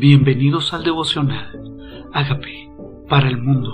[0.00, 2.08] Bienvenidos al devocional.
[2.14, 2.72] Hágame
[3.06, 3.68] para el mundo.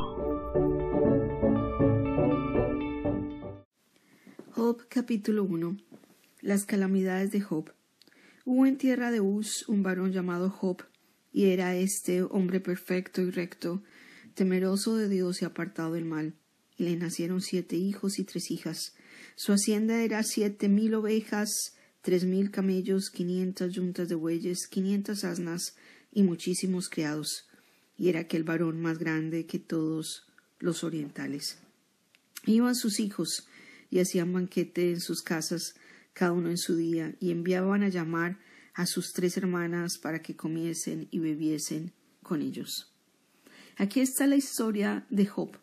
[4.50, 5.76] Job capítulo 1
[6.40, 7.72] Las calamidades de Job.
[8.44, 10.82] Hubo en tierra de Uz un varón llamado Job,
[11.32, 13.84] y era este hombre perfecto y recto,
[14.34, 16.34] temeroso de Dios y apartado del mal.
[16.76, 18.96] Y le nacieron siete hijos y tres hijas.
[19.36, 25.76] Su hacienda era siete mil ovejas, tres mil camellos, quinientas yuntas de bueyes, quinientas asnas,
[26.12, 27.48] y muchísimos criados,
[27.96, 30.26] y era aquel varón más grande que todos
[30.58, 31.58] los orientales.
[32.44, 33.48] Iban sus hijos
[33.90, 35.74] y hacían banquete en sus casas,
[36.12, 38.38] cada uno en su día, y enviaban a llamar
[38.74, 41.92] a sus tres hermanas para que comiesen y bebiesen
[42.22, 42.92] con ellos.
[43.76, 45.58] Aquí está la historia de Job,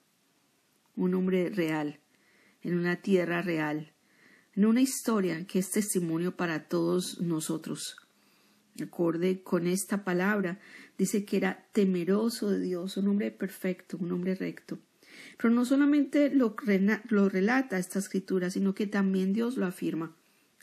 [0.96, 2.00] un hombre real,
[2.62, 3.94] en una tierra real,
[4.56, 8.03] en una historia que es testimonio para todos nosotros
[8.82, 10.60] acorde con esta palabra,
[10.98, 14.80] dice que era temeroso de Dios, un hombre perfecto, un hombre recto.
[15.38, 16.56] Pero no solamente lo,
[17.30, 20.16] relata esta escritura, sino que también Dios lo afirma.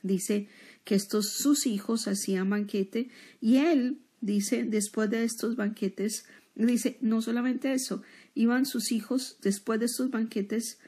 [0.02, 0.48] Dice
[0.84, 7.22] que estos sus hijos hacían banquete y él, dice, después de estos banquetes, dice, no
[7.22, 8.02] solamente eso,
[8.34, 10.78] iban sus hijos después de estos banquetes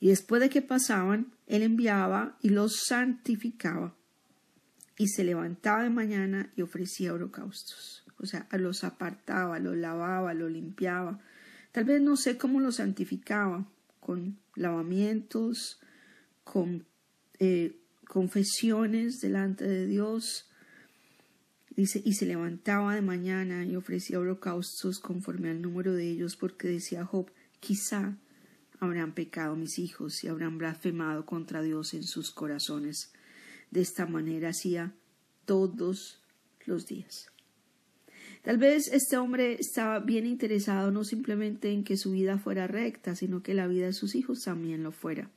[0.00, 3.94] y después de que pasaban, él enviaba y los santificaba
[4.98, 8.04] y se levantaba de mañana y ofrecía holocaustos.
[8.18, 11.20] O sea, los apartaba, los lavaba, los limpiaba.
[11.72, 13.66] Tal vez no sé cómo los santificaba,
[14.00, 15.80] con lavamientos,
[16.44, 16.86] con
[17.38, 17.76] eh,
[18.08, 20.48] confesiones delante de Dios.
[21.76, 26.68] Dice, y se levantaba de mañana y ofrecía holocaustos conforme al número de ellos, porque
[26.68, 27.30] decía Job,
[27.60, 28.16] quizá
[28.80, 33.12] habrán pecado mis hijos y habrán blasfemado contra Dios en sus corazones.
[33.70, 34.94] De esta manera hacía
[35.44, 36.20] todos
[36.64, 37.30] los días.
[38.42, 43.16] Tal vez este hombre estaba bien interesado no simplemente en que su vida fuera recta,
[43.16, 45.30] sino que la vida de sus hijos también lo fuera.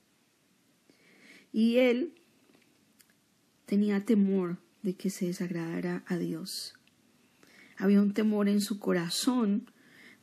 [1.52, 2.14] Y él
[3.66, 6.76] tenía temor de que se desagradara a Dios.
[7.78, 9.72] Había un temor en su corazón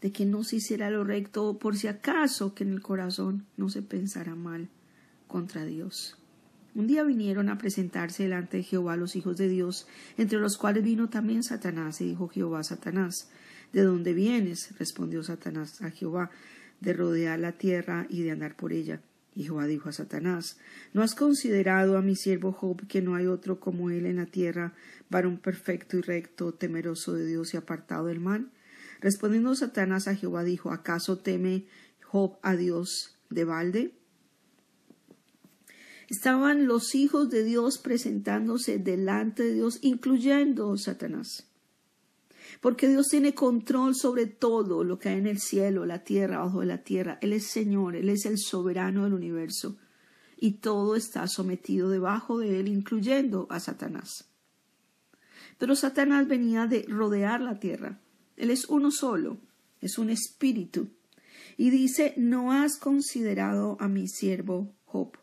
[0.01, 3.69] de que no se hiciera lo recto, por si acaso que en el corazón no
[3.69, 4.69] se pensara mal
[5.27, 6.17] contra Dios.
[6.77, 9.87] Un día vinieron a presentarse delante de Jehová los hijos de Dios,
[10.19, 13.31] entre los cuales vino también Satanás, y dijo Jehová a Satanás,
[13.73, 14.77] ¿De dónde vienes?
[14.79, 16.31] respondió Satanás a Jehová,
[16.83, 19.01] de rodear la tierra y de andar por ella.
[19.35, 20.59] Y Jehová dijo a Satanás,
[20.93, 24.27] ¿no has considerado a mi siervo Job que no hay otro como él en la
[24.27, 24.75] tierra,
[25.09, 28.51] varón perfecto y recto, temeroso de Dios y apartado del mal?
[29.01, 31.65] Respondiendo Satanás a Jehová dijo, ¿acaso teme
[32.03, 33.95] Job a Dios de balde?
[36.09, 41.49] Estaban los hijos de Dios presentándose delante de Dios, incluyendo Satanás.
[42.61, 46.61] Porque Dios tiene control sobre todo lo que hay en el cielo, la tierra, abajo
[46.61, 47.19] de la tierra.
[47.21, 49.77] Él es Señor, Él es el soberano del universo.
[50.39, 54.29] Y todo está sometido debajo de Él, incluyendo a Satanás.
[55.59, 58.01] Pero Satanás venía de rodear la tierra.
[58.37, 59.39] Él es uno solo,
[59.81, 60.89] es un espíritu.
[61.57, 65.17] Y dice, no has considerado a mi siervo Job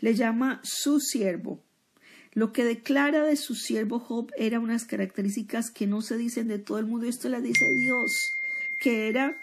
[0.00, 1.62] le llama su siervo.
[2.32, 6.58] Lo que declara de su siervo Job era unas características que no se dicen de
[6.58, 8.12] todo el mundo, esto le dice Dios,
[8.82, 9.36] que era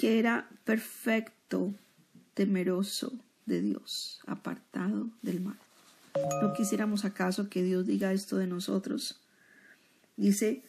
[0.00, 1.74] que era perfecto,
[2.32, 3.12] temeroso
[3.44, 5.58] de Dios, apartado del mal.
[6.40, 9.20] ¿No quisiéramos acaso que Dios diga esto de nosotros?
[10.16, 10.62] Dice,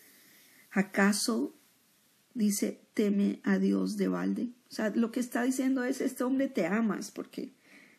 [0.70, 1.56] ¿acaso
[2.34, 4.50] dice teme a Dios de balde?
[4.70, 7.54] O sea, lo que está diciendo es, este hombre te amas porque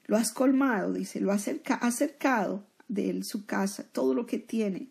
[0.06, 1.48] lo has colmado, dice, lo has
[1.80, 4.88] acercado de él su casa, todo lo que tiene.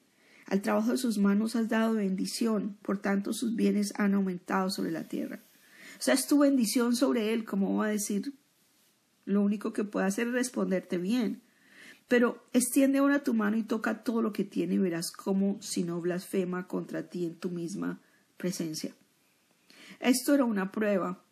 [0.48, 4.92] Al trabajo de sus manos has dado bendición, por tanto sus bienes han aumentado sobre
[4.92, 5.40] la tierra.
[6.00, 8.34] O sea, es tu bendición sobre él, como va a decir,
[9.26, 11.42] lo único que puede hacer es responderte bien.
[12.08, 15.84] Pero extiende ahora tu mano y toca todo lo que tiene y verás cómo si
[15.84, 18.02] no blasfema contra ti en tu misma
[18.36, 18.94] presencia.
[20.00, 21.24] Esto era una prueba,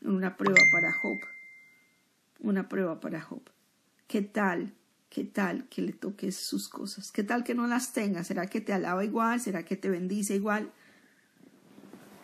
[0.00, 1.18] una prueba para Job
[2.40, 3.42] una prueba para Job.
[4.06, 4.74] ¿Qué tal?
[5.08, 7.10] ¿Qué tal que le toques sus cosas?
[7.10, 8.22] ¿Qué tal que no las tenga?
[8.24, 9.40] ¿Será que te alaba igual?
[9.40, 10.70] ¿Será que te bendice igual?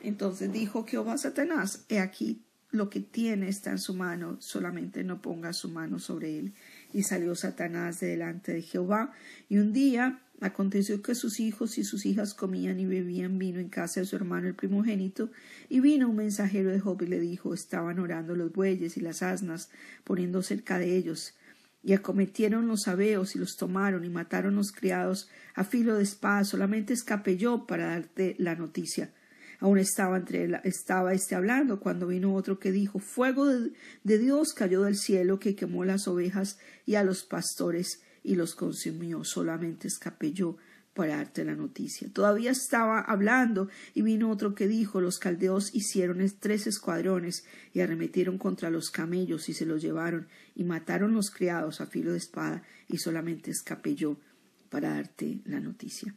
[0.02, 5.20] Entonces dijo Jehová Satanás, he aquí lo que tiene está en su mano, solamente no
[5.20, 6.54] ponga su mano sobre él.
[6.92, 9.12] Y salió Satanás de delante de Jehová,
[9.48, 13.70] y un día Aconteció que sus hijos y sus hijas comían y bebían vino en
[13.70, 15.30] casa de su hermano el primogénito,
[15.70, 19.22] y vino un mensajero de Job y le dijo estaban orando los bueyes y las
[19.22, 19.70] asnas,
[20.04, 21.34] poniendo cerca de ellos.
[21.82, 26.42] y acometieron los sabeos y los tomaron y mataron los criados a filo de espada.
[26.42, 29.12] Solamente escapé yo para darte la noticia.
[29.60, 33.72] Aún estaba, entre estaba este hablando cuando vino otro que dijo Fuego de,
[34.02, 38.54] de Dios cayó del cielo que quemó las ovejas y a los pastores y los
[38.54, 39.24] consumió.
[39.24, 40.56] Solamente escapé yo
[40.96, 42.08] para darte la noticia.
[42.12, 47.44] Todavía estaba hablando y vino otro que dijo los caldeos hicieron tres escuadrones
[47.74, 52.12] y arremetieron contra los camellos y se los llevaron y mataron los criados a filo
[52.12, 54.18] de espada y solamente escapé yo
[54.70, 56.14] para darte la noticia.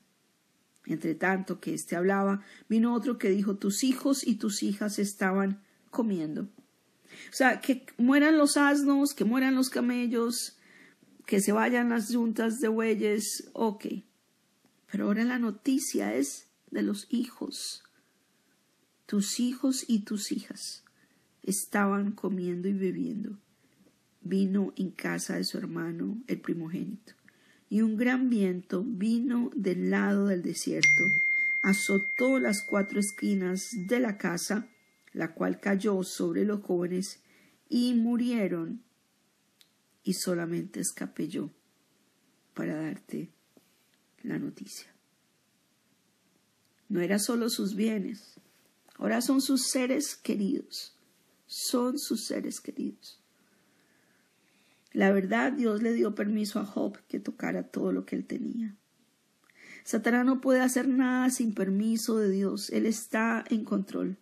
[0.85, 5.61] Entre tanto que éste hablaba, vino otro que dijo tus hijos y tus hijas estaban
[5.91, 6.43] comiendo.
[6.43, 10.58] O sea, que mueran los asnos, que mueran los camellos,
[11.29, 13.85] que se vayan las juntas de bueyes, ok
[14.91, 17.83] pero ahora la noticia es de los hijos.
[19.05, 20.83] Tus hijos y tus hijas
[21.43, 23.37] estaban comiendo y bebiendo
[24.21, 27.13] vino en casa de su hermano, el primogénito.
[27.69, 31.03] Y un gran viento vino del lado del desierto,
[31.63, 34.67] azotó las cuatro esquinas de la casa,
[35.13, 37.21] la cual cayó sobre los jóvenes
[37.69, 38.83] y murieron.
[40.09, 41.51] Y solamente escapé yo
[42.55, 43.29] para darte
[44.23, 44.91] la noticia.
[46.87, 48.33] No era solo sus bienes,
[48.95, 50.97] ahora son sus seres queridos,
[51.45, 53.21] son sus seres queridos.
[54.93, 58.75] La verdad, Dios le dio permiso a Job que tocara todo lo que él tenía.
[59.83, 64.17] Satanás no puede hacer nada sin permiso de Dios, Él está en control.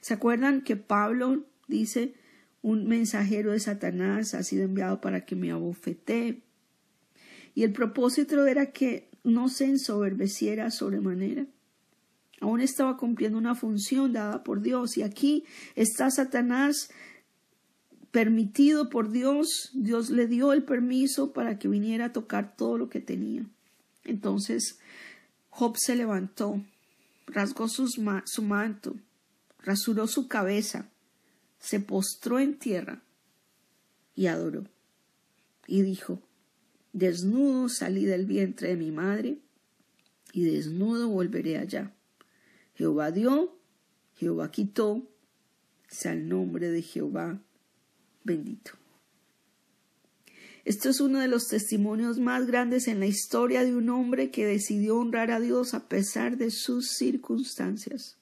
[0.00, 2.14] ¿Se acuerdan que Pablo dice,
[2.64, 6.42] un mensajero de Satanás ha sido enviado para que me abofetee?
[7.54, 11.46] y el propósito era que no se ensoberbeciera sobremanera.
[12.40, 15.44] Aún estaba cumpliendo una función dada por Dios y aquí
[15.76, 16.90] está Satanás
[18.10, 22.88] permitido por Dios, Dios le dio el permiso para que viniera a tocar todo lo
[22.88, 23.46] que tenía.
[24.04, 24.78] Entonces
[25.48, 26.62] Job se levantó,
[27.26, 28.96] rasgó su manto,
[29.60, 30.88] rasuró su cabeza,
[31.64, 33.02] se postró en tierra
[34.14, 34.64] y adoró.
[35.66, 36.20] Y dijo,
[36.92, 39.38] Desnudo salí del vientre de mi madre,
[40.34, 41.94] y desnudo volveré allá.
[42.74, 43.56] Jehová dio,
[44.16, 45.08] Jehová quitó,
[45.88, 47.40] sea el nombre de Jehová
[48.24, 48.72] bendito.
[50.66, 54.44] Esto es uno de los testimonios más grandes en la historia de un hombre que
[54.44, 58.18] decidió honrar a Dios a pesar de sus circunstancias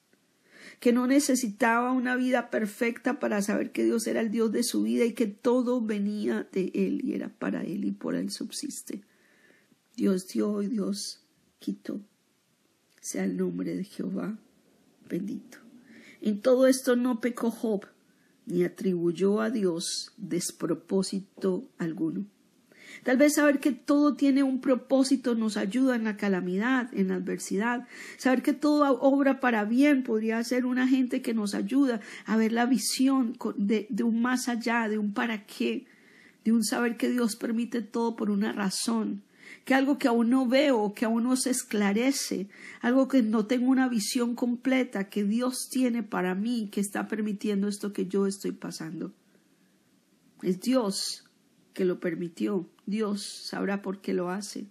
[0.83, 4.83] que no necesitaba una vida perfecta para saber que Dios era el Dios de su
[4.83, 9.05] vida y que todo venía de Él y era para Él y por Él subsiste.
[9.95, 11.25] Dios dio y Dios
[11.61, 12.01] quitó.
[13.01, 14.37] Sea el nombre de Jehová
[15.09, 15.59] bendito.
[16.21, 17.87] En todo esto no pecó Job,
[18.47, 22.27] ni atribuyó a Dios despropósito alguno.
[23.03, 27.17] Tal vez saber que todo tiene un propósito nos ayuda en la calamidad, en la
[27.17, 27.87] adversidad.
[28.17, 32.53] Saber que todo obra para bien podría ser una gente que nos ayuda a ver
[32.53, 35.87] la visión de, de un más allá, de un para qué,
[36.45, 39.23] de un saber que Dios permite todo por una razón
[39.65, 42.49] que algo que aún no veo, que aún no se esclarece,
[42.81, 47.69] algo que no tengo una visión completa que Dios tiene para mí, que está permitiendo
[47.69, 49.13] esto que yo estoy pasando.
[50.43, 51.25] Es Dios
[51.73, 52.69] que lo permitió.
[52.87, 54.67] Dios sabrá por qué lo hace.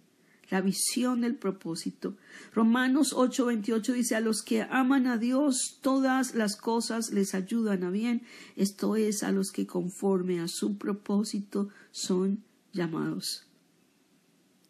[0.50, 2.18] La visión del propósito.
[2.54, 7.90] Romanos 8:28 dice, a los que aman a Dios, todas las cosas les ayudan a
[7.90, 8.24] bien.
[8.58, 13.48] Esto es, a los que conforme a su propósito son llamados.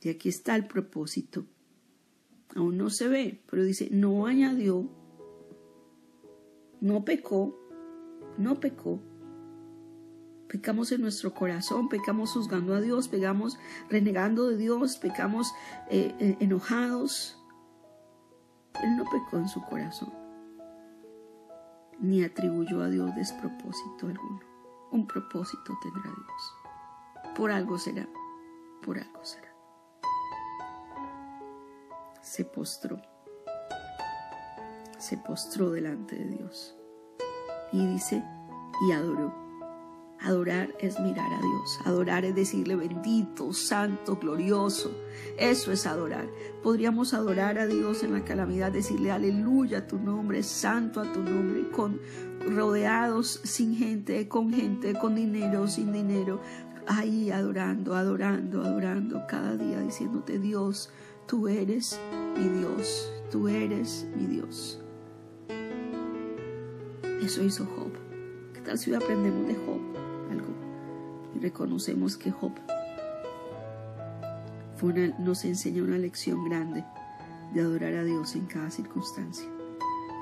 [0.01, 1.45] Y aquí está el propósito.
[2.55, 4.89] Aún no se ve, pero dice, no añadió,
[6.79, 7.57] no pecó,
[8.37, 9.01] no pecó,
[10.51, 13.57] Pecamos en nuestro corazón, pecamos juzgando a Dios, pecamos
[13.89, 15.53] renegando de Dios, pecamos
[15.89, 17.41] eh, eh, enojados.
[18.83, 20.13] Él no pecó en su corazón,
[22.01, 24.41] ni atribuyó a Dios despropósito alguno.
[24.91, 27.33] Un propósito tendrá Dios.
[27.33, 28.05] Por algo será,
[28.85, 29.55] por algo será.
[32.21, 33.01] Se postró,
[34.97, 36.75] se postró delante de Dios
[37.71, 38.21] y dice,
[38.85, 39.40] y adoró.
[40.23, 41.79] Adorar es mirar a Dios.
[41.83, 44.91] Adorar es decirle bendito, santo, glorioso.
[45.37, 46.29] Eso es adorar.
[46.61, 51.23] Podríamos adorar a Dios en la calamidad, decirle aleluya a tu nombre, santo a tu
[51.23, 51.99] nombre, con
[52.47, 56.39] rodeados sin gente, con gente, con dinero, sin dinero.
[56.85, 60.91] Ahí adorando, adorando, adorando cada día, diciéndote Dios,
[61.27, 61.99] tú eres
[62.37, 64.79] mi Dios, tú eres mi Dios.
[67.23, 67.91] Eso hizo Job.
[68.53, 70.00] ¿Qué tal si aprendemos de Job?
[71.41, 72.53] Reconocemos que Job
[75.19, 76.83] nos enseña una lección grande
[77.53, 79.45] de adorar a Dios en cada circunstancia.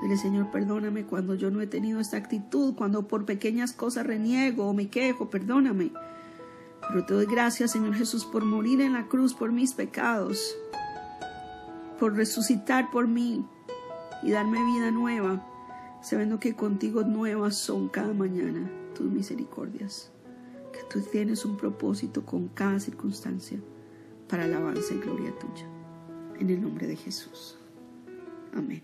[0.02, 4.68] Dile, Señor, perdóname cuando yo no he tenido esta actitud, cuando por pequeñas cosas reniego
[4.68, 5.92] o me quejo, perdóname.
[6.88, 10.56] Pero te doy gracias, Señor Jesús, por morir en la cruz por mis pecados,
[12.00, 13.46] por resucitar por mí
[14.24, 15.46] y darme vida nueva,
[16.02, 20.12] sabiendo que contigo nuevas son cada mañana tus misericordias,
[20.90, 23.60] tú tienes un propósito con cada circunstancia
[24.28, 25.68] para alabanza y gloria tuya.
[26.40, 27.58] En el nombre de Jesús.
[28.54, 28.84] Amén.